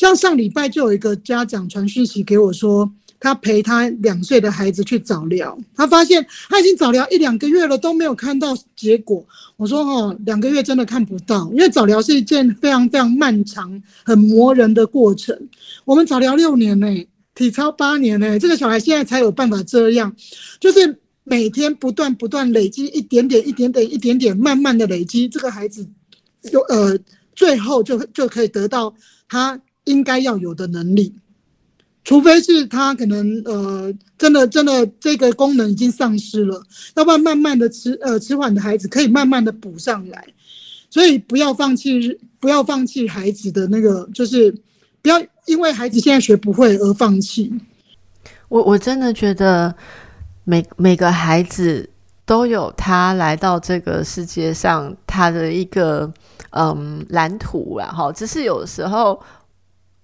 [0.01, 9.23] 像上礼拜就有一个家长传讯息给我说，他陪他两岁的孩子去早疗，他发现他已经早疗一两个月了都没有看到结果。
[9.57, 15.39] 我说哦，两个月真的看不到，因为早疗是一件非常非常漫长、很磨人的过程。
[15.85, 16.87] 我们早疗六年呢，
[17.35, 20.11] 体操八年呢，这个小孩现在才有办法这样，
[20.59, 25.87] 就是每天不断不断累积一点点、一点点、一点点，慢慢的累积，这个孩子
[26.51, 26.97] 就呃
[27.35, 28.91] 最后就就可以得到
[29.29, 29.61] 他。
[29.85, 31.15] 应该要有的能力，
[32.03, 36.61] 除非是他可能呃，真的真的这个功能已经丧失了，
[36.95, 40.23] 要不然慢慢的迟呃迟缓的孩子可以慢慢的补上来，
[40.89, 44.55] 所以不要放弃，不要放弃孩子的那个，就是
[45.01, 47.51] 不要因为孩子现在学不会而放弃。
[48.49, 49.73] 我我真的觉得
[50.43, 51.89] 每每个孩子
[52.25, 56.11] 都有他来到这个世界上他的一个
[56.51, 59.19] 嗯蓝图然后只是有时候。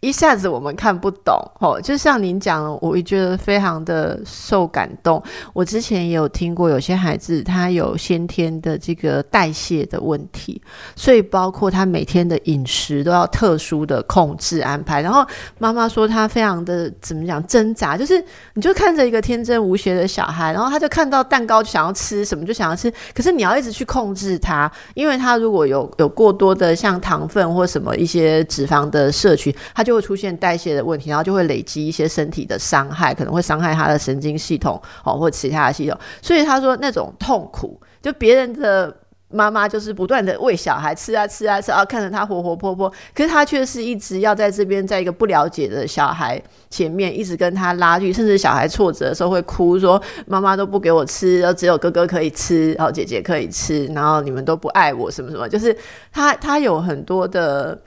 [0.07, 5.21] 一下子我们看不懂，哦，就像您讲，我也觉得非常的受感动。
[5.51, 10.61] 我之前也有听过，有些孩子他有先天的这个代谢的问题，
[10.95, 15.01] 所以包括他每天的饮食都要特殊的控制安排。
[15.01, 15.27] 然后
[15.59, 35.97] 妈妈说他非常的怎么讲挣扎，就是你就看着一个天真无邪的小孩，然后他就看到蛋糕就想要吃什么就想要吃，可是你要一直去控制他，因为他如果有有过多的像糖分或什么一些脂肪的摄取，他就会出现代谢的问题，然后就会累积一些身体的伤害，可能会伤害他的神经系统哦，或其他的系统。
[36.21, 38.95] 所以他说那种痛苦，就别人的
[39.29, 55.75] 妈妈就是不断的喂小孩吃啊吃啊吃啊，看着他活活泼泼，可是他却是一直要在这边，在一个不了解的小孩前面，一直跟他拉锯，甚至小孩挫折的时候会哭，说妈妈都不给我吃，然后只有哥哥可以吃，然后姐姐可以吃，然后你们都不爱我，什么什么，就是
[56.13, 57.77] 他他有很多的。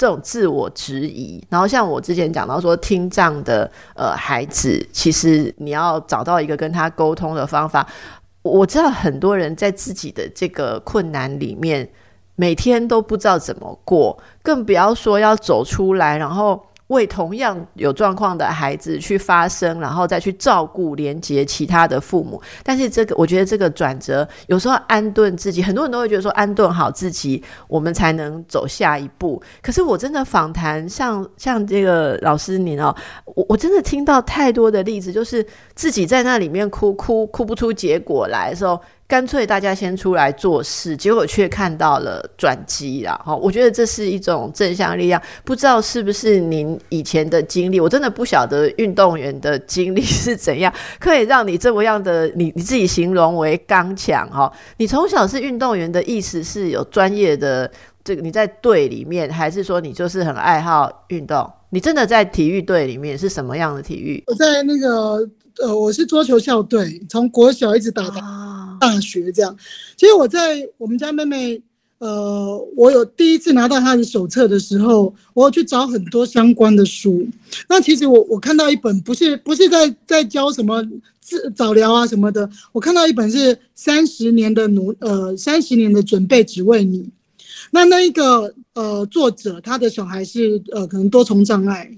[0.00, 7.86] 这种自我质疑，然后像我之前讲到说，听障的呃孩子，其实你要找到一个跟他沟通的方法。
[8.40, 11.86] 我知道很多人在自己的这个困难里面，
[12.34, 16.58] 每天都不知道怎么过，更不要说要走出来，然后
[16.90, 22.40] 为同样有状况的孩子去发声，然后再去照顾、连接其他的父母。
[22.62, 29.40] 但是这个，我觉得这个转折有时候安顿自己，很多人都会觉得说安顿好自己，我们才能走下一步。
[29.62, 38.80] 可是我真的访谈，像像这个老师您哦，我我真的听到太多的例子，就是自己在那里面哭哭哭不出结果来的时候。
[39.10, 43.20] 干脆大家先出来做事，结果却看到了转机了。
[43.26, 45.20] 哈，我觉得这是一种正向力量。
[45.44, 47.80] 不知道是不是您以前的经历？
[47.80, 54.30] 我真的不晓得运动员的经历是怎样， 可以让你这么样的你你自己形容为刚强。
[54.30, 57.68] 哈，你从小是运动员的意思是有专业的
[58.04, 61.50] 这个你在队里面，还是说你就是很爱好运动？
[61.72, 64.22] 你真的在体育队里面是什么样的体育？
[64.28, 65.18] 我在那个
[65.60, 68.20] 呃，我是桌球校队，从国小一直打到。
[68.80, 69.54] 大学这样，
[69.94, 71.62] 其实我在我们家妹妹，
[71.98, 77.28] 呃，我有第一次拿到她的手册的时候，我去找很多相关的书。
[77.68, 80.82] 那其实我我看到一本，不是不是在在教什么
[81.20, 87.06] 自早疗啊什么的，我看到一本是三十年的努呃三十年的准备只为你。
[87.70, 91.90] 那那一个呃作者他的小孩是呃可能多重障碍，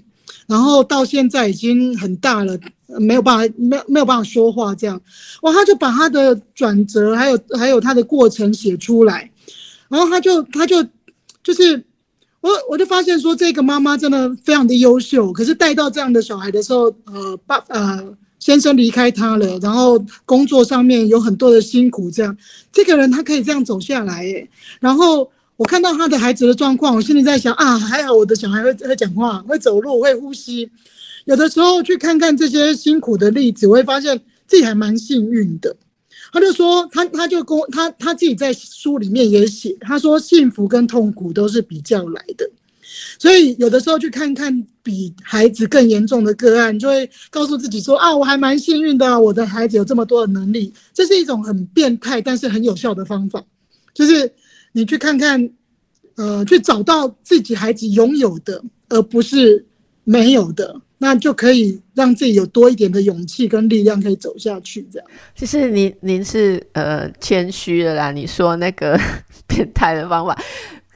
[0.47, 2.57] 然后到现在已经很大了。
[2.99, 5.01] 没有办法，没没有办法说话，这样，
[5.41, 9.31] 哇，他就把他的转折，还有还有他的过程写出来，
[9.89, 10.85] 然后他就他就
[11.41, 11.83] 就是
[12.39, 22.37] 我我就发现说，这个妈妈真的非常的优秀，可是带到这样的小孩的时候，呃，爸呃先生离开他了，然后工作上面有很多的辛苦，这样，
[22.71, 24.47] 这个人他可以这样走下来，
[24.79, 25.27] 然后
[25.63, 30.69] 我看到他的孩子的状况，我心里在想啊，还好我的小孩会会讲话，会走路，会呼吸。
[31.23, 35.73] 有的时候去看看这些辛苦的例子，我会发现自己还蛮幸运的。
[36.33, 42.45] 他就说，他他就跟他他自己在书里面也写，他说幸福跟痛苦都是比较来的。
[43.17, 50.73] 所以有的时候去看看比孩子更严重的个案，就会告诉自己说啊，我还蛮幸运的，我的孩子有这么多的能力。
[50.93, 53.41] 这是一种很变态但是很有效的方法，
[53.93, 54.29] 就是
[54.73, 55.49] 你去看看，
[56.15, 59.65] 呃，去找到自己孩子拥有的，而不是
[60.03, 60.81] 没有的。
[60.99, 64.87] 那就可以让自己有多一点的勇气跟力量，可以走下去。
[64.89, 68.09] 这样，其实您您是呃谦虚的啦。
[68.09, 68.97] 你说那个
[69.45, 70.37] 变态的方法，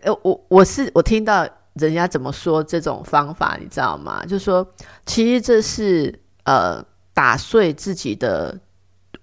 [0.04, 4.26] 呃，我我是我听到人家怎么说这种方法，你知道吗？
[4.26, 4.66] 就说
[5.06, 6.82] 其实这是呃
[7.13, 8.58] 打碎自己的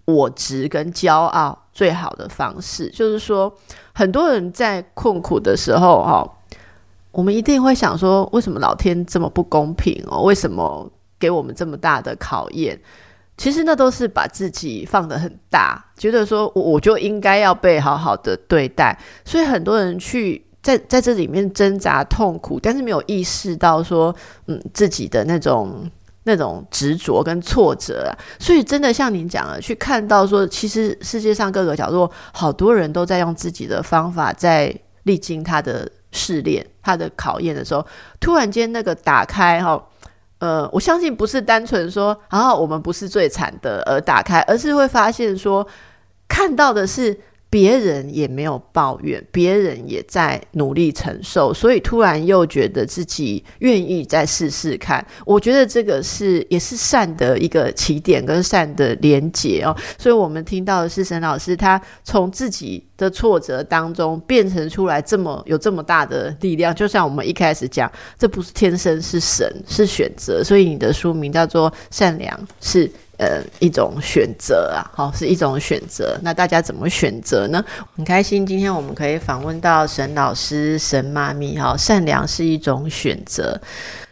[0.05, 2.90] 我执跟骄傲最好的方式。
[2.90, 3.51] 就是说，
[3.94, 6.30] 很多人在困苦的时候，哈。
[7.12, 10.20] 我们一定会想说，为什么老天这么不公平哦？
[10.22, 12.76] 为什么给我们这么大的考验？
[13.37, 18.98] 其实那都是把自己放得很大，觉得说我我就应该要被好好的对待。
[19.24, 24.12] 所以很多人去在在这里面挣扎痛苦，但是没有意识到说，
[24.46, 25.88] 嗯，自己的那种
[26.24, 28.12] 那种执着跟挫折啊。
[28.38, 35.90] 所以真的像您讲的，去看到说，其实世界上各个角落，好多人都在用自己的方法在历经他的。
[36.16, 37.84] 试炼他的考验的时候，
[38.20, 39.84] 突然间那个打开哈，
[40.38, 45.66] 呃，我相信不是单纯说啊，我们不是最惨的而打开，而是会发现说
[46.28, 47.18] 看到的是。
[47.55, 55.07] 别人也没有抱怨，别人也在努力承受，所以突然又觉得自己愿意再试试看。
[55.25, 59.73] 我觉得这个是也是善的一个起点跟善的连结哦。
[59.97, 66.75] 所以我们听到的是沈老师，他从自己的挫折当中变成出来这么有这么大的力量。
[66.75, 67.88] 就像我们一开始讲，
[68.19, 70.43] 这不是天生，是神，是选择。
[70.43, 72.90] 所以你的书名叫做《善良》，是。
[73.16, 76.18] 呃，一种选择啊，好，是一种选择。
[76.22, 77.64] 那大家怎么选择呢？
[77.96, 81.57] 很开心，今天我们可以访问到沈老师、沈妈咪。
[81.57, 83.61] 哈，善良是一种选择。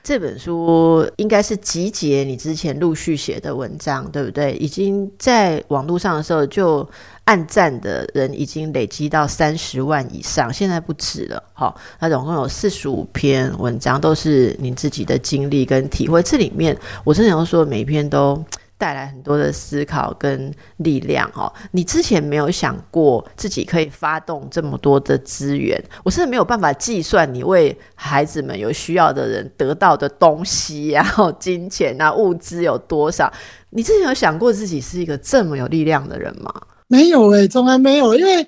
[0.04, 4.52] 这本书应该是集结你之前陆续写的文章，对不对？
[4.54, 6.88] 已经在网络上的时候就
[7.24, 11.40] 按赞的人已经累积到三十万以上，现在不止了。
[11.52, 16.20] 好，那总共有四十五篇文章，都是你自己的经历跟体会。
[16.20, 18.44] 这里面，我真的要说，每一篇都。
[18.82, 21.52] 带来很多的思考跟力量哦。
[21.70, 33.32] 你之前没有想过自己可以发动这么多的资源，我甚至没有办法计算你为孩子们有需要的人得到的东西，然后金钱啊物资有多少？
[33.70, 36.52] 你之前有想过自己是一个这么有力量的人吗？
[36.88, 38.16] 没有诶，从来没有。
[38.16, 38.44] 因为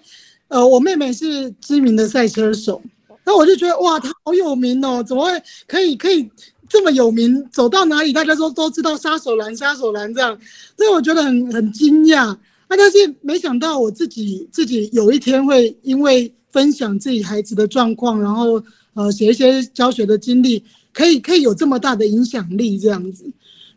[0.49, 2.83] 呃，我妹妹是知名的赛车手，
[3.25, 6.29] 那我就觉得哇，她好有名哦，怎么会可以可以？
[6.75, 10.37] 这么有名，走到哪里大家都都知道杀手兰，杀手兰这样，
[10.77, 12.27] 所以我觉得很很惊讶。
[12.27, 18.61] 啊，但是没想到我自己自己有一天会因为分享自己孩子的状况，然后
[18.95, 20.61] 呃写一些教学的经历，
[20.93, 23.25] 可以可以有这么大的影响力这样子。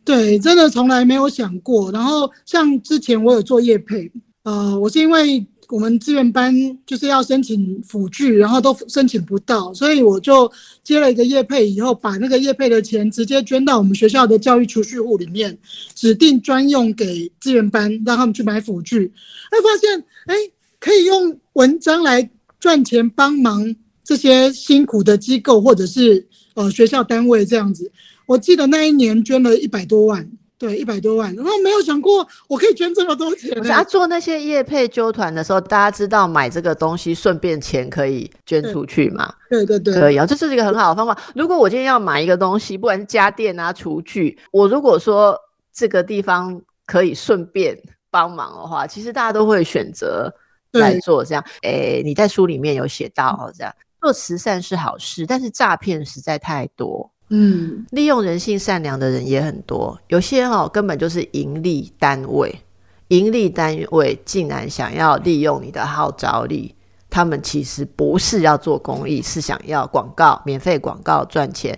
[0.04, 1.92] 对，真的从来没有想过。
[1.92, 4.12] 然后像之前我有做业配，
[4.42, 6.54] 呃，我是因为我们志愿班
[6.86, 10.50] 就是要申请辅具，然后都申请不到，所以我就
[10.84, 15.58] 接了一个业配，以后把那个业配的钱直接捐到我们学校的教育储蓄户里面，
[15.94, 19.12] 指定专用给志愿班，让他们去买辅具。
[19.52, 20.36] 哎，发现哎，
[20.80, 27.92] 可以用文章来赚钱，帮忙这些辛苦的机构或者是呃学校单位这样子。
[28.26, 30.30] 我记得那一年捐了一百多万，
[30.60, 33.62] 对，一百多万，然后没有想过我可以捐这么多钱。
[33.64, 39.32] 他做那些业配纠团的时候，大家知道买这个东西顺便钱可以捐出去嘛？
[39.52, 41.16] 对对对，可以啊，这是一个很好的方法。
[41.36, 45.38] 如果我今天要买一个东西，不管是家电啊、厨具，我如果说
[45.72, 47.78] 这个地方可以顺便
[48.10, 50.34] 帮忙的话，其实大家都会选择
[50.72, 51.46] 来做这样。
[51.62, 57.12] 诶，你在书里面有写到这样做慈善是好事，但是诈骗实在太多。
[57.30, 62.62] 嗯，利用人性善良的人也很多，有些哈根本就是盈利单位，
[63.10, 66.74] 盈利单位竟然想要利用你的号召力，
[67.10, 71.78] 他们其实不是要做公益，是想要广告、免费广告赚钱。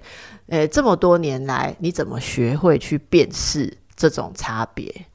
[0.50, 5.06] 诶，这么多年来，你怎么学会去辨识这种差别？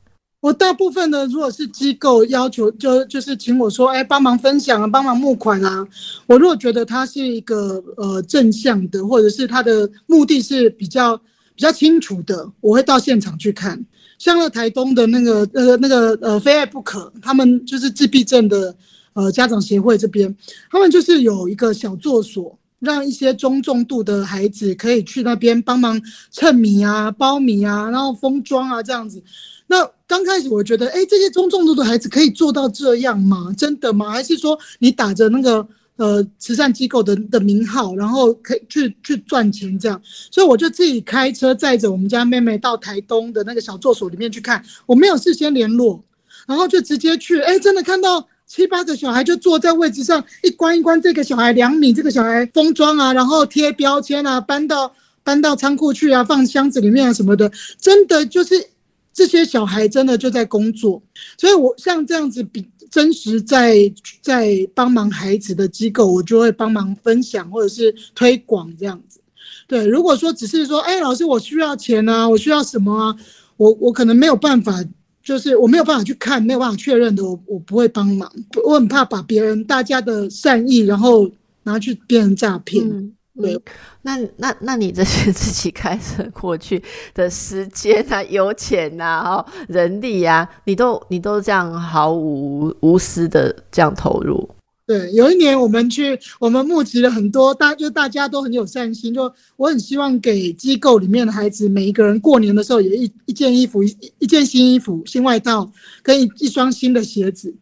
[0.44, 5.88] 我大部分的，如果是机构要求，就就是请我说，哎，帮忙分享啊，帮忙募款啊。
[6.26, 11.16] 我如果觉得他是一个呃正向的，或者是他的目的是比较
[11.54, 13.82] 比较清楚的，我会到现场去看。
[14.18, 18.76] 像那台东的那个呃那个呃非爱不可，他们就是自闭症的
[19.14, 20.36] 呃家长协会这边，
[20.70, 25.98] 他们就是有一个小作所，让一些中重度的孩子可以去那边帮忙
[26.30, 29.22] 称米啊、包米啊，然后封装啊这样子。
[29.66, 33.52] 那刚开始我觉得，哎，这些中重度的孩子可以做到这样吗？
[33.56, 34.10] 真的吗？
[34.10, 40.00] 还是说你打着那个呃慈善机构的的名号，然后可以去去赚钱这样？
[40.30, 46.04] 所以我就自己开车载着我们家妹妹到台东的那个小作所里面去看，我没有事先联络，
[46.46, 57.50] 然后就直接去，哎，真的看到七八个小孩就坐在位置上，一关一关，这个小孩两米，这个小孩封装啊，然后贴标签啊，搬到搬到仓库去啊，放箱子里面啊什么的，
[57.80, 58.73] 真的就是。
[59.14, 61.00] 这些小孩真的就在工作，
[61.38, 63.76] 所以我像这样子比真实在
[64.20, 69.20] 在帮忙孩子的机构，我就会帮忙分享或者是推广这样子。
[69.66, 73.16] 对，如果说只是说，哎，老师我需要钱啊，我需要什么啊，
[73.56, 74.84] 我我可能没有办法，
[75.22, 78.30] 就是我没有办法去看，没有办法确认的，我我不会帮忙，
[78.64, 81.30] 我很怕把别人大家的善意，然后
[81.62, 83.14] 拿去变成诈骗。
[83.42, 83.60] 对，
[84.02, 86.80] 那那那你这些 自己开车过去
[87.14, 94.48] 的时间啊、油钱呐、哈人力呀，你都你都这样毫无无私的这样投入。
[94.86, 105.68] 对，有一年我们去，我们募集了很多大，就大家都很有善心，就我很希望给机构里面的孩子每一个人过年的时候有一一件衣服、一一件新衣服、新外套
[106.04, 107.52] 跟一一双新的鞋子。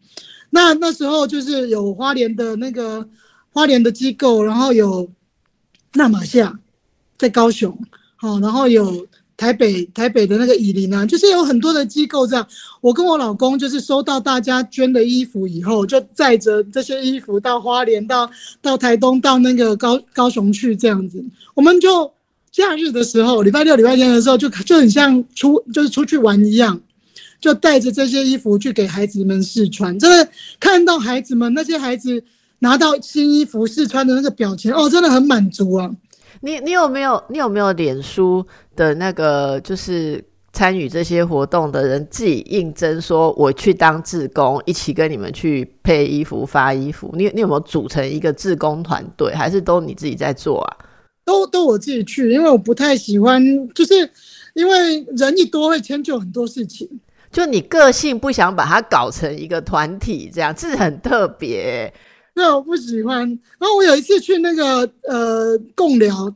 [0.51, 3.07] 那那时候就是有花莲的那个
[3.51, 5.09] 花莲的机构，然后有。
[5.95, 6.59] 那马夏，
[7.17, 7.77] 在高雄，
[8.15, 9.05] 好，然后有
[9.37, 12.47] 台北台北的那个以林啊，就是有很多的机构这样。
[12.81, 18.27] 我跟我老公就是收到大家捐的衣服以后，就载着这些衣服到花莲、到
[18.59, 21.23] 到台东、到那个高高雄去这样子。
[21.53, 22.11] 我们就
[22.51, 26.81] 假日的时候，礼拜六、礼拜天的时候，就就很像出就是出去玩一样，
[27.39, 29.97] 就带着这些衣服去给孩子们试穿。
[29.99, 30.27] 真的
[30.59, 32.23] 看到孩子们那些孩子。
[32.63, 35.91] 拿到新衣服试穿的那个表情哦，真的很满足啊！
[36.39, 47.13] 你你有没有你有没有脸书的那个就是参与这些活动的人自己应征说我去当志工，一起跟你们去配衣服发衣服？
[47.17, 50.77] 你你有没有组成一个志工团队，还是都你自己在做啊？
[51.25, 53.43] 都都我自己去，因为我不太喜欢，
[53.73, 54.09] 就是
[54.53, 56.89] 因为人一多会迁就很多事情。
[57.29, 61.93] 就你个性不想把它搞成一个团体，这样这是很特别。
[62.33, 63.27] 对，我不喜欢。
[63.59, 66.33] 然后我有一次去那个呃贡寮，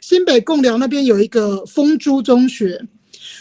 [0.00, 2.80] 新北贡寮那边有一个丰珠中学。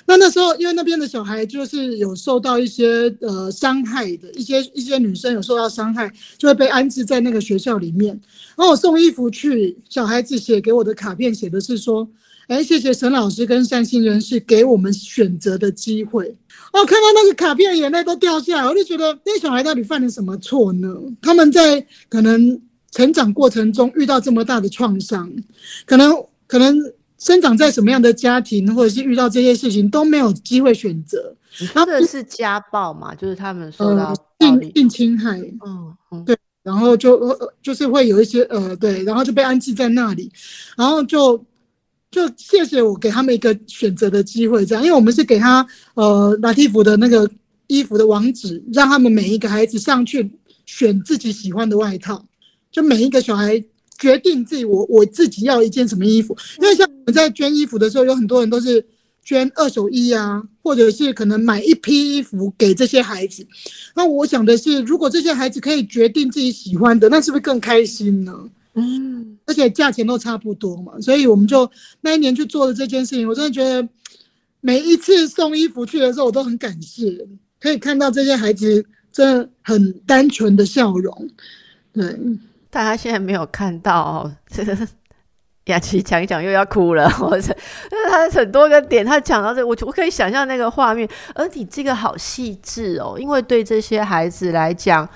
[0.06, 8.10] 那那时候因为那边的小孩就是有受到一些呃伤害的，一些一些女生有受到伤害，就会被安置在那个学校里面。
[8.56, 12.08] 然后我送衣服去，小孩子写给我的卡片写的是说。
[12.48, 16.36] 哎，谢谢沈老师跟善心人士给我们选择的机会。
[16.72, 18.68] 哦，看到那个卡片，眼泪都掉下来。
[18.68, 20.88] 我就觉得那小孩到底犯了什么错呢？
[21.22, 22.62] 他们在可能
[22.92, 25.30] 成长过程中遇到这么大的创伤，
[25.86, 26.12] 可能
[26.48, 26.78] 可能
[27.18, 31.36] 生长在什么样的家庭，或者是遇到这些事情都没有机会选择。
[31.74, 33.14] 他们是家暴嘛？
[33.16, 35.38] 就是他们受到性性侵害。
[35.66, 36.38] 嗯，对。
[36.64, 40.32] 然后就呃就是会有一些呃，对，然后就被安置在那里，
[40.78, 41.44] 然后就。
[42.12, 47.30] 就谢谢我给他们一个选择的机会，这样，因为我们是给他呃拉蒂服的那个
[47.68, 50.30] 衣服的网址，让他们每一个孩子上去
[50.66, 52.26] 选自己喜欢的外套，
[52.70, 53.64] 就每一个小孩
[53.98, 58.86] 决定自己我我自己要一件什么衣服，因为像我们在捐衣服的时候，有很多人都是
[59.24, 63.48] 捐二手衣啊，或者是可能买一批衣服给这些孩子。
[63.96, 68.50] 那我想的是，如果这些孩子可以决定自己喜欢的，那是不是更开心呢？
[68.74, 71.70] 嗯，而且价钱都差不多嘛，所以我们就
[72.00, 73.28] 那一年去做了这件事情。
[73.28, 73.86] 我真的觉得
[74.62, 77.28] 每一次送衣服去的时候，我都很感谢，
[77.60, 81.30] 可以看到这些孩子真的很单纯的笑容。
[81.92, 82.18] 对，
[82.70, 84.78] 大家现在没有看到哦，这个
[85.66, 91.06] 雅琪讲一讲又要哭了，或者就是他很多个点，他讲到这，我我可以想象那个画面。
[91.36, 95.10] 而你这个好细致哦，因为对这些孩子来讲，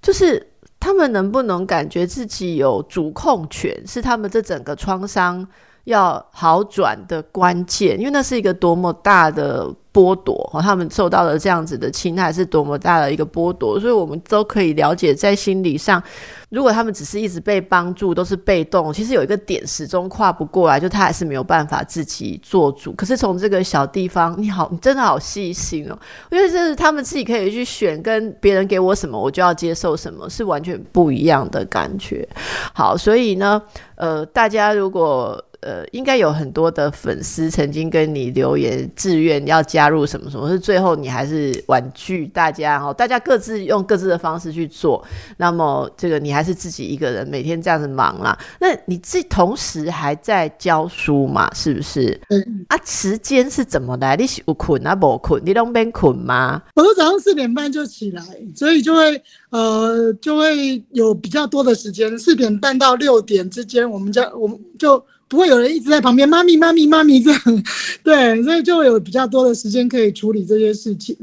[0.00, 0.46] 就是。
[0.78, 5.46] 他们能不能感觉自己有主控权，是他们这整个创伤
[5.86, 7.98] 要好转的关键？
[7.98, 9.74] 因为那是一个多么大的。
[9.96, 16.02] 剥夺和他们受到的这样子的侵害是多么大的一个剥夺，所以我们都可以了解，在心理上，
[16.50, 22.92] 如果他们只是一直被帮助，都是被动，其实有一个点始终跨不过来，就他还是没有办法自己做主。
[22.92, 25.98] 可是从这个小地方，你好，你真的好细心哦，
[26.30, 32.28] 因为这是他们自己可以去选，跟别人给我什么，我就要接受什么，是完全不一样的感觉。
[32.74, 33.62] 好，所以呢，
[33.94, 35.42] 呃，大家如果。
[35.66, 45.04] 呃，应该有很多的粉丝曾经跟你留言，自愿要加入什么什么，是最后你还是婉拒大家哦，大家各自用各自的方式去做。
[45.38, 48.38] 那么这个你还是自己一个人每天这样子忙啦。
[48.60, 51.52] 那你自同时还在教书嘛？
[51.52, 52.16] 是不是？
[52.28, 54.14] 嗯啊，时间是怎么来？
[54.14, 54.94] 你有困啊？
[54.94, 55.42] 不困？
[55.44, 56.62] 你都边困吗？
[56.76, 58.22] 我都早上四点半就起来，
[58.54, 62.16] 所以就会呃就会有比较多的时间。
[62.16, 65.04] 四点半到六点之间，我们家我们就。
[65.28, 67.40] 不会有人一直在旁边，妈咪妈咪妈咪这样，
[68.04, 71.16] 对，所以就有比较多的时间可以处理这些事情。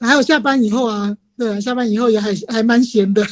[0.00, 3.24] 还有下班以后啊，对，下班以后也还还蛮闲的。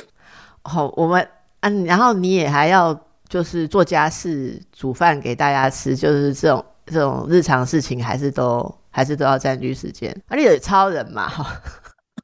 [0.62, 1.26] 好，我们
[1.60, 2.98] 嗯，然后你也还要
[3.28, 10.14] 就是做家事、煮饭给大家吃，就是这种这种日常事情，还是都还是都要占据时间。
[10.28, 11.60] 而且有超人嘛，哈，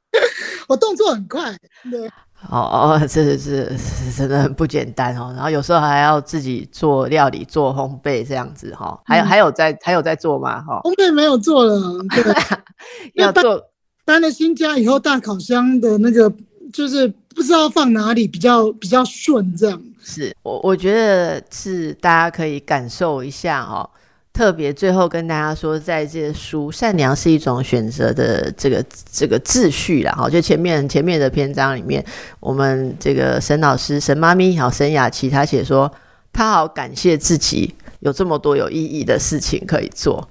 [0.67, 1.55] 我动作很快，
[1.91, 2.09] 对。
[2.49, 5.33] 哦哦，这是是真的很不简单哦。
[5.35, 8.97] 然后有时候还要自己做料理、做烘焙这样子哈。
[9.05, 10.61] 还有还有在还有在做吗？
[10.61, 12.23] 哈，烘焙没有做了，对，
[13.15, 13.61] 要做。
[14.05, 16.31] 搬了新家以后，大烤箱的那个
[16.71, 19.81] 就是不知道放哪里比较比较顺，这样。
[20.01, 23.89] 是我我觉得是大家可以感受一下哦。
[24.37, 32.05] 特别最后跟大家说，在这书《善良是一种选择》的这个这个秩序啦哈，就前面前面的篇章里面，
[32.39, 35.91] 我们这个沈老师沈妈咪好沈雅琪，她写说，
[36.31, 40.29] 她好感谢自己有这么多有意义的事情可以做。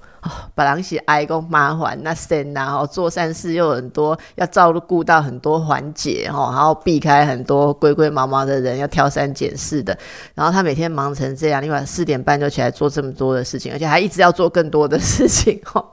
[0.55, 9.97] 本来是哀公麻烦那神然后做善事又很多，要照顾到很多环节哦，然后避开很多龟龟毛毛的人，要挑三拣四的。
[10.35, 15.83] 然后他每天忙成这样，另外四点半就起来做这么多的事情，而且还一直要做更多的事情哦。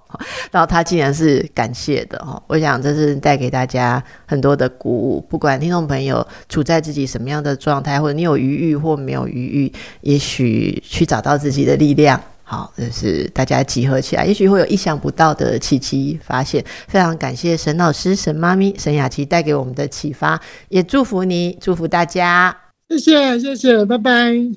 [0.51, 5.21] 然后他竟然是感谢的哦，我想这是带给大家很多的鼓舞。
[5.29, 9.73] 不管听众朋友处在自己什么样的状态，或者你有余裕或没有余裕，
[10.03, 12.21] 也许去找到自己的力量。
[12.45, 16.63] 好，就是大家集合起来，也许会有意想不到的奇迹发现。
[16.87, 20.39] 非常感谢沈老师、沈妈咪、沈雅琪带给我们的启发，
[20.69, 22.55] 也祝福你，祝福大家。
[22.91, 24.55] 谢谢，谢谢，拜拜。